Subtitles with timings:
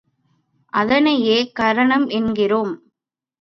[0.73, 2.73] அதனையே கரணம் என்கிறோம்.